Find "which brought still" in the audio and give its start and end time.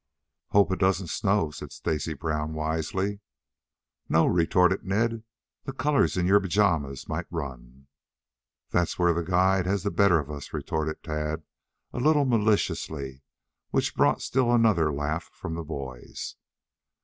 13.69-14.51